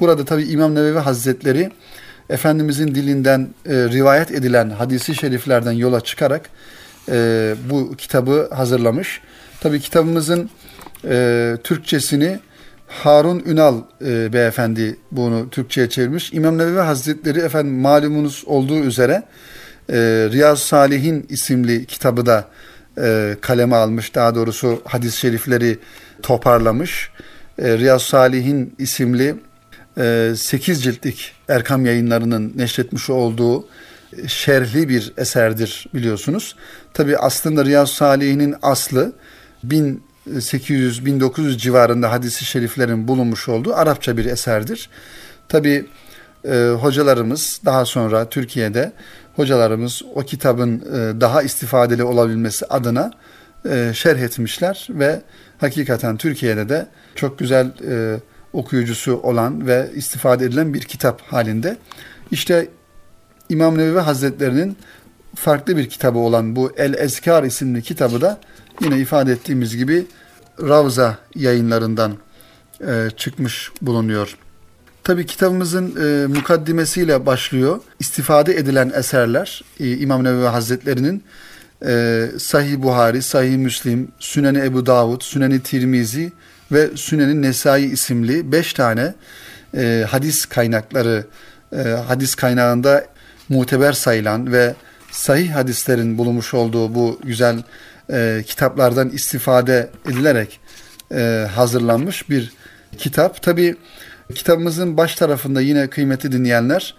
[0.00, 1.70] Burada tabi İmam Nevevi Hazretleri
[2.30, 6.50] Efendimizin dilinden e, rivayet edilen hadisi şeriflerden yola çıkarak
[7.08, 9.20] e, bu kitabı hazırlamış.
[9.60, 10.50] Tabi kitabımızın
[11.64, 12.38] Türkçesini
[12.88, 16.32] Harun Ünal e, beyefendi bunu Türkçe'ye çevirmiş.
[16.32, 19.22] İmam Nevevi Hazretleri efendim malumunuz olduğu üzere
[19.90, 19.96] e,
[20.32, 22.48] Riyaz Salihin isimli kitabı da
[22.98, 24.14] e, kaleme almış.
[24.14, 25.78] Daha doğrusu hadis-i şerifleri
[26.22, 27.10] toparlamış.
[27.58, 29.34] E, Riyaz Salihin isimli
[29.98, 33.68] e, 8 ciltlik Erkam yayınlarının neşretmiş olduğu
[34.16, 36.56] e, şerhli bir eserdir biliyorsunuz.
[36.94, 39.12] Tabi aslında Riyaz Salih'in aslı
[40.36, 44.90] 1800-1900 civarında hadisi şeriflerin bulunmuş olduğu Arapça bir eserdir.
[45.48, 45.86] Tabi
[46.44, 48.92] e, hocalarımız daha sonra Türkiye'de
[49.36, 53.10] hocalarımız o kitabın e, daha istifadeli olabilmesi adına
[53.70, 55.22] e, şerh etmişler ve
[55.58, 58.20] hakikaten Türkiye'de de çok güzel e,
[58.52, 61.76] okuyucusu olan ve istifade edilen bir kitap halinde.
[62.30, 62.68] İşte
[63.48, 64.76] İmam Nevevi Hazretlerinin
[65.34, 68.40] farklı bir kitabı olan bu El Ezkar isimli kitabı da
[68.80, 70.06] yine ifade ettiğimiz gibi
[70.62, 72.12] Ravza yayınlarından
[72.80, 74.36] e, çıkmış bulunuyor.
[75.04, 77.80] Tabi kitabımızın e, mukaddimesiyle başlıyor.
[78.00, 81.22] İstifade edilen eserler e, İmam Nevevi Hazretlerinin
[81.86, 86.32] e, Sahih Buhari, Sahih Müslim, Süneni Ebu Davud, Süneni Tirmizi
[86.72, 89.14] ve Süneni Nesai isimli beş tane
[89.76, 91.26] e, hadis kaynakları,
[91.72, 93.06] e, hadis kaynağında
[93.48, 94.74] muteber sayılan ve
[95.10, 97.62] sahih hadislerin bulunmuş olduğu bu güzel
[98.12, 100.60] e, kitaplardan istifade edilerek
[101.12, 102.52] e, hazırlanmış bir
[102.98, 103.42] kitap.
[103.42, 103.76] Tabi
[104.34, 106.94] kitabımızın baş tarafında yine kıymeti dinleyenler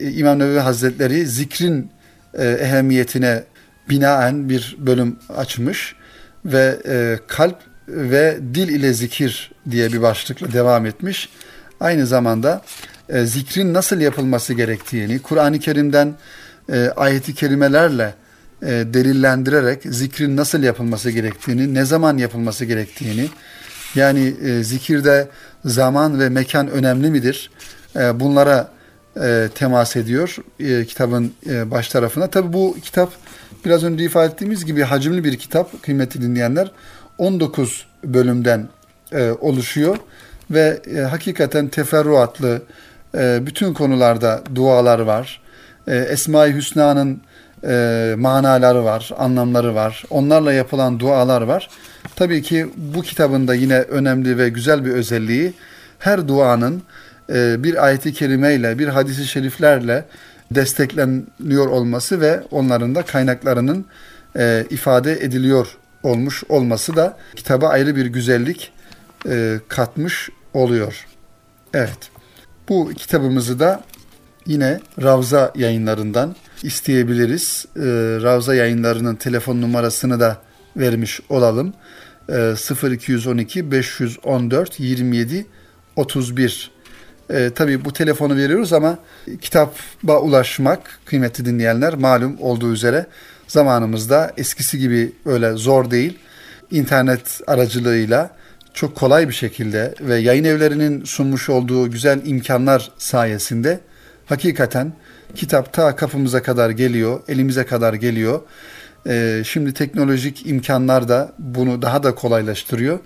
[0.00, 1.90] e, İmam Nevevi Hazretleri zikrin
[2.34, 3.44] e, ehemmiyetine
[3.90, 5.94] binaen bir bölüm açmış
[6.44, 11.28] ve e, kalp ve dil ile zikir diye bir başlıkla devam etmiş.
[11.80, 12.62] Aynı zamanda
[13.08, 16.14] e, zikrin nasıl yapılması gerektiğini, Kur'an-ı Kerim'den
[16.72, 18.14] e, ayeti kerimelerle
[18.62, 23.28] e, delillendirerek zikrin nasıl yapılması gerektiğini, ne zaman yapılması gerektiğini,
[23.94, 25.28] yani e, zikirde
[25.64, 27.50] zaman ve mekan önemli midir?
[27.96, 28.70] E, bunlara
[29.22, 32.26] e, temas ediyor e, kitabın e, baş tarafına.
[32.26, 33.12] Tabi bu kitap
[33.64, 36.70] biraz önce ifade ettiğimiz gibi hacimli bir kitap kıymetli dinleyenler.
[37.18, 38.68] 19 bölümden
[39.12, 39.96] e, oluşuyor
[40.50, 42.62] ve e, hakikaten teferruatlı
[43.14, 45.40] e, bütün konularda dualar var.
[45.88, 47.20] E, Esma-i Hüsna'nın
[47.66, 50.04] e, manaları var, anlamları var.
[50.10, 51.70] Onlarla yapılan dualar var.
[52.16, 55.54] Tabii ki bu kitabın da yine önemli ve güzel bir özelliği
[55.98, 56.82] her duanın
[57.32, 60.04] e, bir ayeti kerimeyle, bir hadisi şeriflerle
[60.50, 63.86] destekleniyor olması ve onların da kaynaklarının
[64.38, 68.72] e, ifade ediliyor olmuş olması da kitaba ayrı bir güzellik
[69.28, 71.06] e, katmış oluyor.
[71.74, 72.10] Evet.
[72.68, 73.84] Bu kitabımızı da
[74.46, 77.66] yine Ravza yayınlarından isteyebiliriz.
[77.76, 77.80] E,
[78.22, 80.38] Ravza yayınlarının telefon numarasını da
[80.76, 81.74] vermiş olalım.
[82.28, 82.54] E,
[82.90, 85.46] 0212 514 27
[85.96, 86.76] 31
[87.30, 88.98] e, tabii bu telefonu veriyoruz ama
[89.40, 93.06] kitaba ulaşmak kıymetli dinleyenler malum olduğu üzere
[93.48, 96.18] zamanımızda eskisi gibi öyle zor değil.
[96.70, 98.30] İnternet aracılığıyla
[98.74, 103.80] çok kolay bir şekilde ve yayın evlerinin sunmuş olduğu güzel imkanlar sayesinde
[104.26, 104.92] hakikaten
[105.34, 108.40] kitap ta kapımıza kadar geliyor, elimize kadar geliyor.
[109.08, 112.98] Ee, şimdi teknolojik imkanlar da bunu daha da kolaylaştırıyor.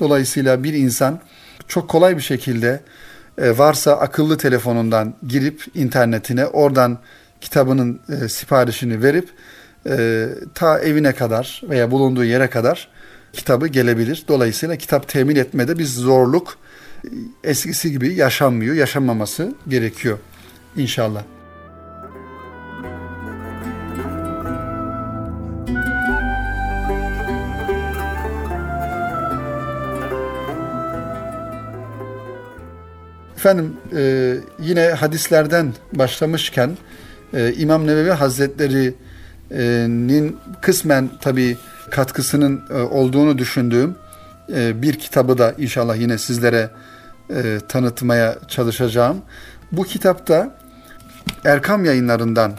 [0.00, 1.20] Dolayısıyla bir insan
[1.68, 2.80] çok kolay bir şekilde
[3.38, 6.98] e, varsa akıllı telefonundan girip internetine oradan
[7.40, 9.28] kitabının e, siparişini verip
[9.88, 12.88] e, ta evine kadar veya bulunduğu yere kadar
[13.32, 14.24] kitabı gelebilir.
[14.28, 16.58] Dolayısıyla kitap temin etmede bir zorluk
[17.44, 20.18] eskisi gibi yaşanmıyor, yaşanmaması gerekiyor
[20.76, 21.22] inşallah.
[33.36, 36.76] Efendim e, yine hadislerden başlamışken
[37.34, 41.56] e, İmam Nevevi Hazretleri'nin kısmen tabi
[41.90, 43.94] katkısının e, olduğunu düşündüğüm
[44.54, 46.70] e, bir kitabı da inşallah yine sizlere
[47.30, 49.22] e, tanıtmaya çalışacağım.
[49.72, 50.61] Bu kitapta
[51.44, 52.52] Erkam yayınlarından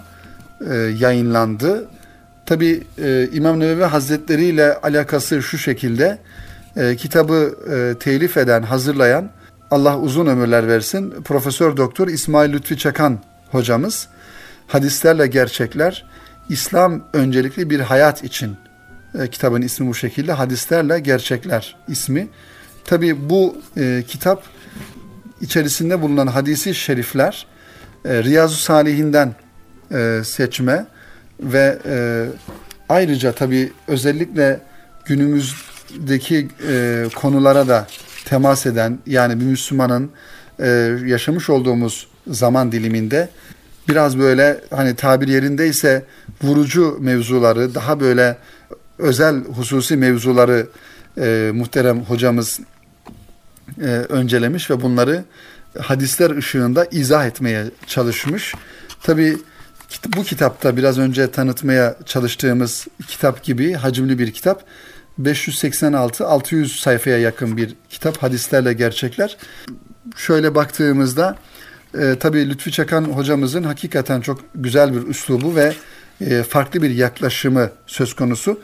[0.69, 1.87] e, yayınlandı.
[2.45, 6.19] Tabi e, İmam Nevevi Hazretleri ile alakası şu şekilde
[6.77, 9.29] e, kitabı e, telif eden, hazırlayan
[9.71, 11.13] Allah uzun ömürler versin.
[11.25, 13.19] Profesör Doktor İsmail Lütfi Çakan
[13.51, 14.07] hocamız
[14.67, 16.05] hadislerle gerçekler
[16.49, 18.55] İslam öncelikli bir hayat için
[19.19, 22.27] e, kitabın ismi bu şekilde hadislerle gerçekler ismi.
[22.85, 24.43] Tabi bu e, kitap
[25.41, 27.47] içerisinde bulunan hadisi şerifler
[28.05, 29.35] e, Riyazu Salihinden
[29.91, 30.85] e, seçme
[31.39, 32.25] ve e,
[32.89, 34.59] ayrıca tabi özellikle
[35.05, 36.47] günümüzdeki
[37.15, 37.87] konulara da
[38.25, 40.11] temas eden yani bir Müslümanın
[41.05, 43.29] yaşamış olduğumuz zaman diliminde
[43.89, 46.05] biraz böyle hani tabir yerindeyse
[46.43, 48.37] vurucu mevzuları daha böyle
[48.97, 50.67] özel hususi mevzuları
[51.17, 52.59] e, muhterem hocamız
[53.81, 55.23] e, öncelemiş ve bunları
[55.81, 58.55] hadisler ışığında izah etmeye çalışmış.
[59.03, 59.37] Tabi
[60.17, 64.63] bu kitapta biraz önce tanıtmaya çalıştığımız kitap gibi hacimli bir kitap
[65.21, 69.37] 586-600 sayfaya yakın bir kitap hadislerle gerçekler.
[70.15, 71.37] Şöyle baktığımızda
[71.99, 75.73] e, tabii Lütfi Çakan hocamızın hakikaten çok güzel bir üslubu ve
[76.21, 78.59] e, farklı bir yaklaşımı söz konusu.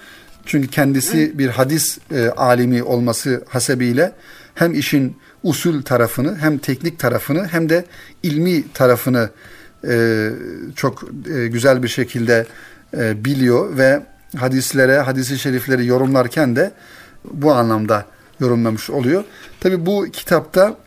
[0.45, 4.12] Çünkü kendisi bir hadis e, alimi olması hasebiyle
[4.56, 7.86] hem işin usul tarafını hem teknik tarafını hem de
[8.23, 9.30] ilmi tarafını
[9.88, 10.30] e,
[10.75, 11.04] çok
[11.36, 12.47] e, güzel bir şekilde
[12.97, 14.04] e, biliyor ve
[14.38, 16.71] hadislere, hadisi şerifleri yorumlarken de
[17.32, 18.06] bu anlamda
[18.39, 19.23] yorumlamış oluyor.
[19.60, 20.78] Tabi bu kitapta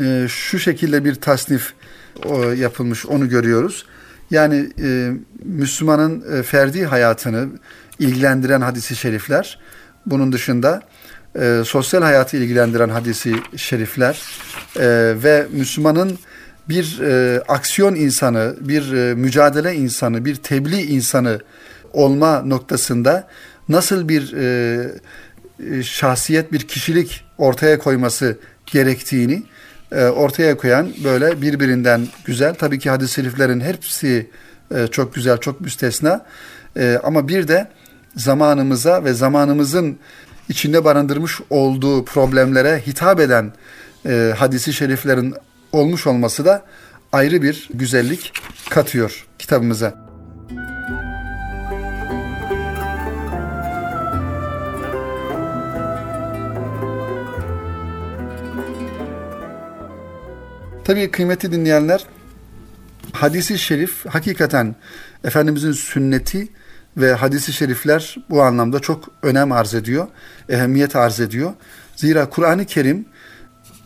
[0.00, 1.72] e, şu şekilde bir tasnif
[2.24, 3.86] o, yapılmış onu görüyoruz.
[4.30, 5.12] Yani e,
[5.44, 7.48] Müslümanın e, ferdi hayatını
[7.98, 9.58] ilgilendiren hadisi şerifler,
[10.06, 10.82] bunun dışında
[11.40, 14.22] e, sosyal hayatı ilgilendiren hadisi şerifler
[14.76, 16.18] e, ve Müslümanın
[16.68, 21.38] bir e, aksiyon insanı, bir e, mücadele insanı, bir tebliğ insanı
[21.92, 23.28] olma noktasında
[23.68, 24.88] nasıl bir e,
[25.70, 29.42] e, şahsiyet, bir kişilik ortaya koyması gerektiğini
[29.92, 32.54] e, ortaya koyan böyle birbirinden güzel.
[32.54, 34.30] Tabii ki hadis-i şeriflerin hepsi
[34.74, 36.24] e, çok güzel, çok müstesna.
[36.76, 37.68] E, ama bir de
[38.16, 39.98] zamanımıza ve zamanımızın
[40.48, 43.52] içinde barındırmış olduğu problemlere hitap eden
[44.06, 45.34] e, hadisi şeriflerin
[45.72, 46.64] olmuş olması da
[47.12, 48.32] ayrı bir güzellik
[48.70, 50.06] katıyor kitabımıza.
[60.84, 62.04] Tabii kıymetli dinleyenler
[63.12, 64.74] hadisi şerif hakikaten
[65.24, 66.48] Efendimizin sünneti
[66.96, 70.06] ve hadisi şerifler bu anlamda çok önem arz ediyor,
[70.48, 71.52] ehemmiyet arz ediyor.
[71.96, 73.06] Zira Kur'an-ı Kerim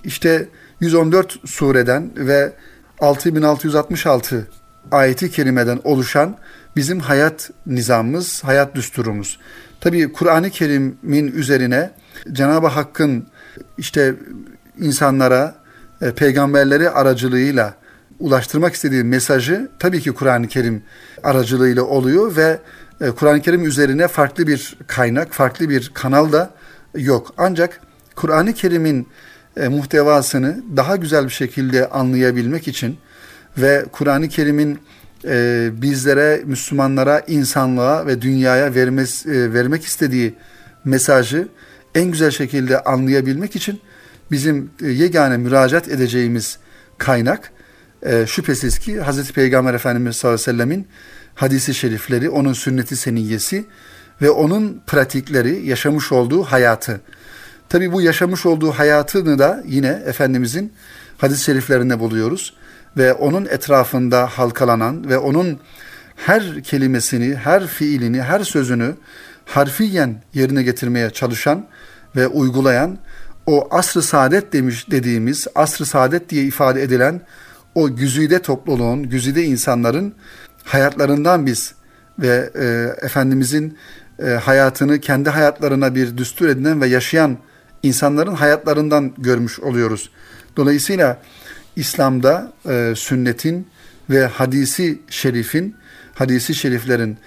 [0.04, 0.48] işte
[0.80, 2.52] 114 sureden ve
[3.00, 4.48] 6666
[4.92, 6.36] ayeti kerimeden oluşan
[6.76, 9.38] bizim hayat nizamımız, hayat düsturumuz.
[9.80, 11.90] Tabii Kur'an-ı Kerim'in üzerine
[12.32, 13.26] Cenab-ı Hakk'ın
[13.78, 14.14] işte
[14.78, 15.54] insanlara,
[16.02, 17.74] e, peygamberleri aracılığıyla
[18.20, 20.82] ulaştırmak istediği mesajı tabii ki Kur'an-ı Kerim
[21.22, 22.58] aracılığıyla oluyor ve
[23.00, 26.50] e, Kur'an-ı Kerim üzerine farklı bir kaynak, farklı bir kanal da
[26.94, 27.34] yok.
[27.38, 27.80] Ancak
[28.16, 29.08] Kur'an-ı Kerim'in
[29.56, 32.98] e, muhtevasını daha güzel bir şekilde anlayabilmek için
[33.58, 34.78] ve Kur'an-ı Kerim'in
[35.24, 40.34] e, bizlere, Müslümanlara, insanlığa ve dünyaya vermez, vermek istediği
[40.84, 41.48] mesajı
[41.94, 43.80] en güzel şekilde anlayabilmek için
[44.30, 46.58] bizim yegane müracaat edeceğimiz
[46.98, 47.52] kaynak
[48.02, 49.32] e, şüphesiz ki Hz.
[49.32, 50.88] Peygamber Efendimiz sallallahu aleyhi ve sellemin
[51.34, 53.64] hadisi şerifleri, onun sünneti seniyyesi
[54.22, 57.00] ve onun pratikleri, yaşamış olduğu hayatı.
[57.68, 60.72] Tabi bu yaşamış olduğu hayatını da yine Efendimizin
[61.18, 62.54] hadis-i şeriflerinde buluyoruz.
[62.96, 65.58] Ve onun etrafında halkalanan ve onun
[66.16, 68.94] her kelimesini, her fiilini, her sözünü
[69.44, 71.66] harfiyen yerine getirmeye çalışan
[72.16, 72.98] ve uygulayan
[73.46, 77.20] o asr-ı saadet demiş dediğimiz asr-ı saadet diye ifade edilen
[77.74, 80.14] o güzide topluluğun, güzide insanların
[80.64, 81.74] hayatlarından biz
[82.18, 83.78] ve e, Efendimizin
[84.22, 87.38] e, hayatını kendi hayatlarına bir düstur edinen ve yaşayan
[87.82, 90.10] insanların hayatlarından görmüş oluyoruz.
[90.56, 91.22] Dolayısıyla
[91.76, 93.66] İslam'da e, sünnetin
[94.10, 95.76] ve hadisi şerifin,
[96.14, 97.18] hadisi şeriflerin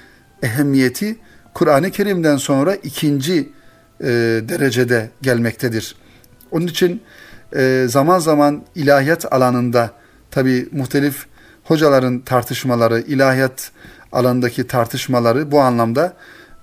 [0.44, 1.18] ehemmiyeti
[1.54, 3.50] Kur'an-ı Kerim'den sonra ikinci
[4.02, 4.06] e,
[4.50, 5.96] derecede gelmektedir.
[6.52, 7.02] Onun için
[7.56, 9.92] e, zaman zaman ilahiyat alanında
[10.34, 11.26] tabi muhtelif
[11.64, 13.72] hocaların tartışmaları, ilahiyat
[14.12, 16.14] alanındaki tartışmaları bu anlamda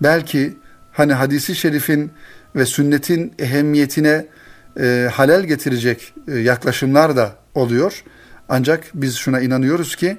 [0.03, 0.57] belki
[0.93, 2.11] hani hadisi şerifin
[2.57, 4.27] ve sünnetin ehemmiyetine
[4.81, 8.05] e, halel getirecek e, yaklaşımlar da oluyor.
[8.49, 10.19] Ancak biz şuna inanıyoruz ki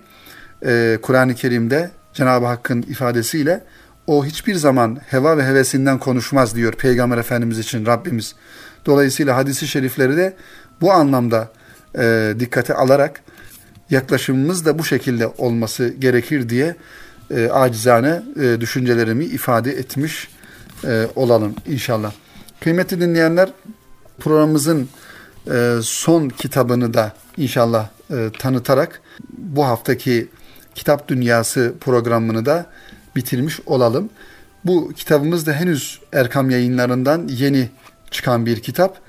[0.66, 3.64] e, Kur'an-ı Kerim'de Cenab-ı Hakk'ın ifadesiyle
[4.08, 8.36] o hiçbir zaman heva ve hevesinden konuşmaz diyor Peygamber Efendimiz için Rabbimiz.
[8.86, 10.34] Dolayısıyla hadisi şerifleri de
[10.82, 11.52] bu anlamda
[11.98, 13.22] e, dikkate alarak
[13.92, 16.76] yaklaşımımız da bu şekilde olması gerekir diye
[17.32, 20.28] e, acizane e, düşüncelerimi ifade etmiş
[20.84, 22.12] e, olalım inşallah.
[22.60, 23.50] Kıymetli dinleyenler
[24.20, 24.90] programımızın
[25.52, 30.28] e, son kitabını da inşallah e, tanıtarak bu haftaki
[30.76, 32.66] Kitap Dünyası programını da
[33.16, 34.10] bitirmiş olalım.
[34.66, 37.70] Bu kitabımız da henüz Erkam yayınlarından yeni
[38.12, 39.00] çıkan bir kitap.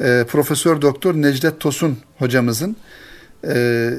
[0.00, 2.76] E, Profesör Doktor Necdet Tosun hocamızın
[3.46, 3.90] e,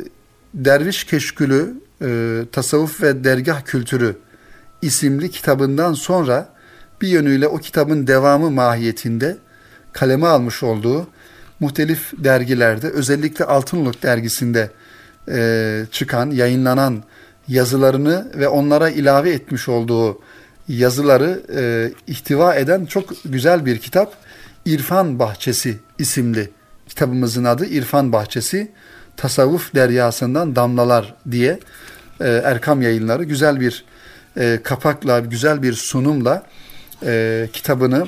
[0.54, 4.16] Derviş Keşkülü e, Tasavvuf ve Dergah Kültürü
[4.82, 6.50] isimli kitabından sonra
[7.02, 9.38] bir yönüyle o kitabın devamı mahiyetinde
[9.94, 11.08] kaleme almış olduğu
[11.60, 14.72] muhtelif dergilerde özellikle Altınoluk dergisinde
[15.32, 17.04] e, çıkan, yayınlanan
[17.48, 20.22] yazılarını ve onlara ilave etmiş olduğu
[20.68, 24.14] yazıları e, ihtiva eden çok güzel bir kitap.
[24.66, 26.50] İrfan Bahçesi isimli
[26.88, 28.72] kitabımızın adı İrfan Bahçesi.
[29.20, 31.60] Tasavvuf Deryasından Damlalar diye
[32.22, 33.86] e, Erkam yayınları güzel bir
[34.38, 36.44] e, kapakla, güzel bir sunumla
[37.06, 38.08] e, kitabını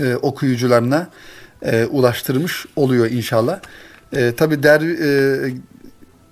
[0.00, 1.10] e, okuyucularına
[1.62, 3.60] e, ulaştırmış oluyor inşallah.
[4.12, 5.54] E, Tabi der, e,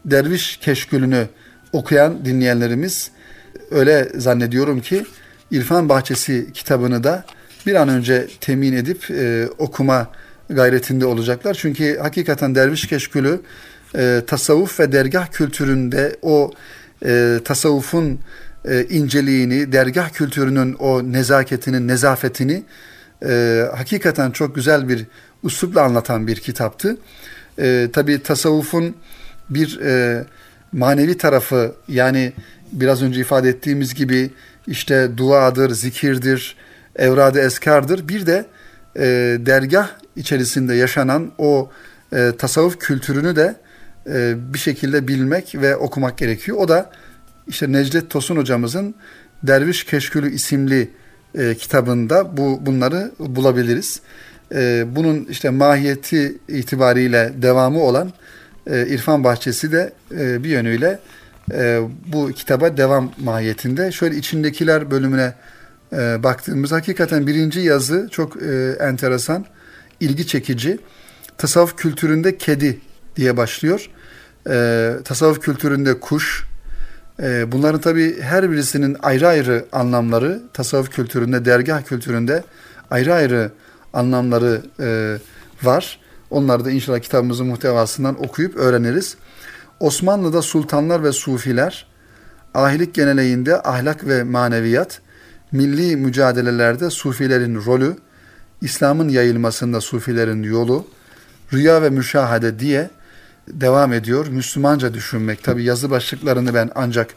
[0.04, 1.28] Derviş Keşkülünü
[1.72, 3.10] okuyan dinleyenlerimiz
[3.70, 5.06] öyle zannediyorum ki
[5.50, 7.24] İrfan Bahçesi kitabını da
[7.66, 10.10] bir an önce temin edip e, okuma
[10.50, 11.54] gayretinde olacaklar.
[11.54, 13.40] Çünkü hakikaten Derviş Keşkülü
[13.96, 16.50] e, tasavvuf ve dergah kültüründe o
[17.04, 18.20] e, tasavvufun
[18.64, 22.62] e, inceliğini, dergah kültürünün o nezaketinin, nezafetini
[23.24, 25.06] e, hakikaten çok güzel bir
[25.42, 26.96] uslupla anlatan bir kitaptı.
[27.58, 28.94] E, Tabi tasavvufun
[29.50, 30.24] bir e,
[30.72, 32.32] manevi tarafı yani
[32.72, 34.30] biraz önce ifade ettiğimiz gibi
[34.66, 36.56] işte duadır, zikirdir,
[36.96, 38.08] evrad eskardır.
[38.08, 38.46] Bir de
[38.96, 39.02] e,
[39.46, 41.70] dergah içerisinde yaşanan o
[42.12, 43.56] e, tasavvuf kültürünü de
[44.06, 46.58] e, bir şekilde bilmek ve okumak gerekiyor.
[46.60, 46.90] O da
[47.48, 48.94] işte Necdet Tosun hocamızın
[49.42, 50.90] Derviş Keşkülü isimli
[51.38, 54.00] e, kitabında bu bunları bulabiliriz.
[54.54, 58.12] E, bunun işte mahiyeti itibariyle devamı olan
[58.66, 60.98] e, İrfan Bahçesi de e, bir yönüyle
[61.52, 63.92] e, bu kitaba devam mahiyetinde.
[63.92, 65.34] Şöyle içindekiler bölümüne
[65.92, 69.46] e, baktığımız hakikaten birinci yazı çok e, enteresan,
[70.00, 70.78] ilgi çekici.
[71.38, 72.80] Tasavvuf kültüründe kedi
[73.16, 73.90] diye başlıyor.
[74.50, 76.46] E, tasavvuf kültüründe kuş.
[77.22, 82.44] E, bunların tabi her birisinin ayrı ayrı anlamları, tasavvuf kültüründe, dergah kültüründe
[82.90, 83.50] ayrı ayrı
[83.92, 85.18] anlamları e,
[85.62, 86.00] var.
[86.30, 89.16] Onları da inşallah kitabımızın muhtevasından okuyup öğreniriz.
[89.80, 91.86] Osmanlı'da sultanlar ve sufiler,
[92.54, 95.00] ahilik geneleğinde ahlak ve maneviyat,
[95.52, 97.96] milli mücadelelerde sufilerin rolü,
[98.60, 100.86] İslam'ın yayılmasında sufilerin yolu,
[101.52, 102.90] rüya ve müşahede diye
[103.48, 104.26] devam ediyor.
[104.26, 105.44] Müslümanca düşünmek.
[105.44, 107.14] Tabi yazı başlıklarını ben ancak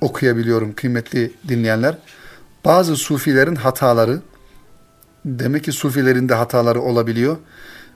[0.00, 1.98] okuyabiliyorum kıymetli dinleyenler.
[2.64, 4.20] Bazı sufilerin hataları,
[5.24, 7.36] demek ki sufilerin de hataları olabiliyor.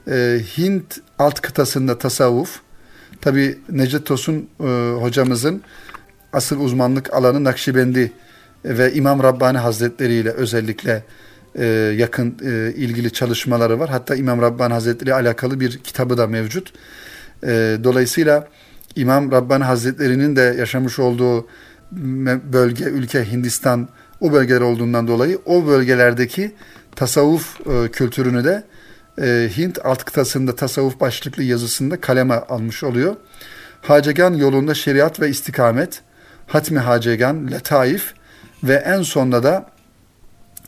[0.09, 2.61] Ee, Hint alt kıtasında tasavvuf,
[3.21, 4.65] tabi Necdet Tosun e,
[5.01, 5.63] hocamızın
[6.33, 8.13] asıl uzmanlık alanı Nakşibendi
[8.65, 11.05] ve İmam Rabbani Hazretleri ile özellikle
[11.55, 11.65] e,
[11.97, 13.91] yakın e, ilgili çalışmaları var.
[13.91, 16.73] Hatta İmam Rabbani Hazretleri alakalı bir kitabı da mevcut.
[17.43, 18.49] E, dolayısıyla
[18.97, 21.47] İmam Rabbani Hazretleri'nin de yaşamış olduğu
[22.53, 23.89] bölge, ülke Hindistan
[24.21, 26.55] o bölgeler olduğundan dolayı o bölgelerdeki
[26.97, 28.65] tasavvuf e, kültürünü de
[29.21, 33.17] e, Hint alt kıtasında tasavvuf başlıklı yazısında kaleme almış oluyor.
[33.83, 36.03] Hacegan yolunda şeriat ve istikamet,
[36.47, 38.15] Hatmi Hacegan, Letaif
[38.65, 39.67] ve en sonunda da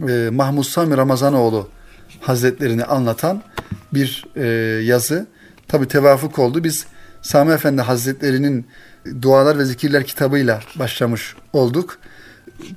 [0.08, 1.68] e, Mahmud Sami Ramazanoğlu
[2.20, 3.42] Hazretlerini anlatan
[3.94, 4.46] bir e,
[4.84, 5.26] yazı.
[5.68, 6.64] Tabi tevafuk oldu.
[6.64, 6.86] Biz
[7.22, 8.66] Sami Efendi Hazretleri'nin
[9.22, 11.98] Dualar ve Zikirler kitabıyla başlamış olduk.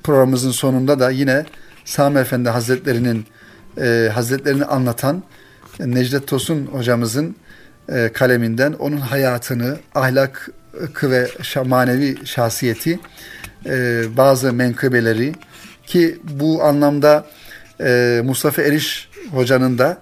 [0.03, 1.45] Programımızın sonunda da yine
[1.85, 3.25] Sami Efendi Hazretleri'nin
[3.77, 5.23] e, Hazretlerini anlatan
[5.79, 7.35] Necdet Tosun hocamızın
[7.89, 11.27] e, kaleminden onun hayatını, ahlakı ve
[11.65, 12.99] manevi şahsiyeti,
[13.65, 15.33] e, bazı menkıbeleri
[15.87, 17.25] ki bu anlamda
[17.81, 19.97] e, Mustafa Eriş hocanın da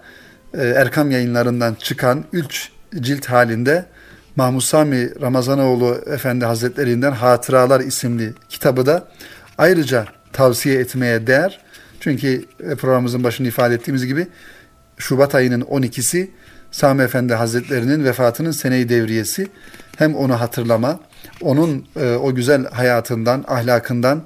[0.54, 3.86] e, Erkam yayınlarından çıkan üç cilt halinde
[4.36, 9.08] Mahmud Sami Ramazanoğlu Efendi Hazretlerinden Hatıralar isimli kitabı da
[9.58, 11.60] ayrıca tavsiye etmeye değer.
[12.00, 14.28] Çünkü e, programımızın başında ifade ettiğimiz gibi
[14.98, 16.28] Şubat ayının 12'si
[16.72, 19.48] Sami Efendi Hazretlerinin vefatının seneyi devriyesi.
[19.98, 21.00] Hem onu hatırlama,
[21.44, 24.24] onun e, o güzel hayatından, ahlakından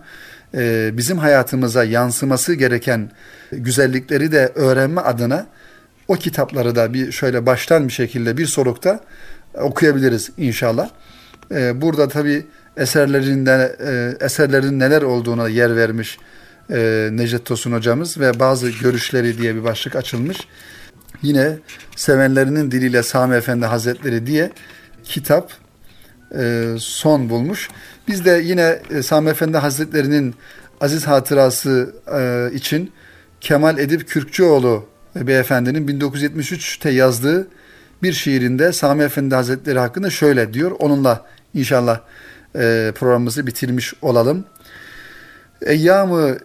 [0.56, 3.12] e, bizim hayatımıza yansıması gereken
[3.52, 5.48] güzellikleri de öğrenme adına
[6.08, 9.00] o kitapları da bir şöyle baştan bir şekilde bir solukta
[9.54, 10.90] okuyabiliriz inşallah.
[11.52, 12.46] E, burada tabi
[12.78, 16.18] eserlerinde e, eserlerin neler olduğuna yer vermiş
[16.72, 20.38] e, Necdet Tosun hocamız ve bazı görüşleri diye bir başlık açılmış.
[21.22, 21.58] Yine
[21.96, 24.52] sevenlerinin diliyle Sami Efendi Hazretleri diye
[25.04, 25.52] kitap
[26.80, 27.70] son bulmuş.
[28.08, 30.36] Biz de yine e, Sami Efendi Hazretleri'nin
[30.82, 32.92] aziz hatırası e, için
[33.42, 37.48] Kemal Edip Kürkçüoğlu beyefendinin 1973'te yazdığı
[38.04, 40.72] bir şiirinde Sami Efendi Hazretleri hakkında şöyle diyor.
[40.80, 42.00] Onunla inşallah
[42.56, 44.46] e, programımızı bitirmiş olalım.
[45.62, 46.38] Eyyamı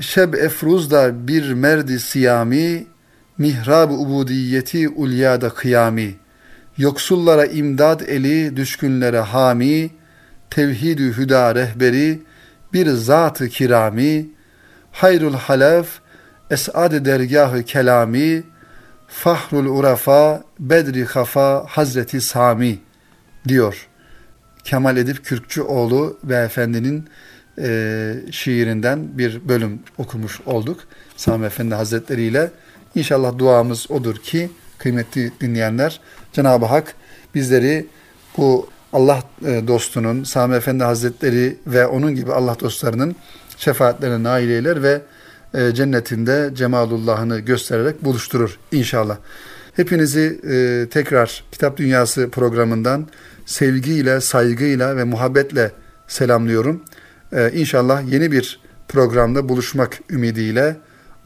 [0.00, 2.86] şeb efruzda bir merdi siyami,
[3.38, 6.14] mihrab ubudiyeti ulyada kıyami,
[6.78, 9.90] yoksullara imdad eli, düşkünlere hami,
[10.50, 12.22] tevhidü hüda rehberi,
[12.72, 14.28] bir zat-ı kirami,
[14.92, 15.88] hayrul halef,
[16.50, 18.42] esad dergahı kelami,
[19.08, 22.78] fahrul urafa, bedri hafa, Hazreti Sami
[23.48, 23.88] diyor.
[24.64, 27.08] Kemal Edip Kürkçüoğlu beyefendinin
[27.58, 30.80] e, şiirinden bir bölüm okumuş olduk.
[31.16, 32.50] Sami Efendi Hazretleri ile.
[32.94, 36.00] İnşallah duamız odur ki kıymetli dinleyenler
[36.36, 36.94] Cenab-ı Hak
[37.34, 37.86] bizleri
[38.36, 43.16] bu Allah e, dostunun, Sami Efendi Hazretleri ve onun gibi Allah dostlarının
[43.56, 45.02] şefaatlerine nail eyler ve
[45.54, 49.16] e, cennetinde cemalullahını göstererek buluşturur inşallah.
[49.76, 53.06] Hepinizi e, tekrar Kitap Dünyası programından
[53.46, 55.72] sevgiyle, saygıyla ve muhabbetle
[56.08, 56.82] selamlıyorum.
[57.52, 60.76] İnşallah yeni bir programda buluşmak ümidiyle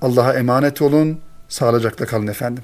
[0.02, 2.62] Allah'a emanet olun, sağlıcakla kalın efendim.